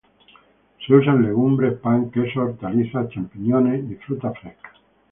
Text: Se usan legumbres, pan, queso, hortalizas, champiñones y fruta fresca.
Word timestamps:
Se 0.87 0.95
usan 0.95 1.21
legumbres, 1.21 1.77
pan, 1.77 2.09
queso, 2.09 2.41
hortalizas, 2.41 3.09
champiñones 3.11 3.85
y 3.87 3.93
fruta 3.97 4.31
fresca. 4.31 4.71